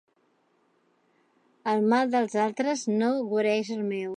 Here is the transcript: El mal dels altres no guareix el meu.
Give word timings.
El 1.73 1.85
mal 1.91 2.09
dels 2.17 2.39
altres 2.47 2.87
no 2.95 3.15
guareix 3.35 3.71
el 3.77 3.85
meu. 3.95 4.09